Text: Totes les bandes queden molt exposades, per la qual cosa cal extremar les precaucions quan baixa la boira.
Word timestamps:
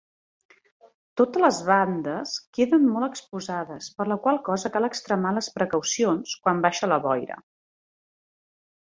Totes 1.19 1.41
les 1.43 1.57
bandes 1.65 2.31
queden 2.57 2.87
molt 2.93 3.07
exposades, 3.07 3.89
per 3.99 4.07
la 4.11 4.17
qual 4.23 4.39
cosa 4.47 4.71
cal 4.77 4.87
extremar 4.87 5.33
les 5.39 5.49
precaucions 5.59 6.33
quan 6.47 6.63
baixa 6.67 6.89
la 6.93 6.99
boira. 7.05 7.37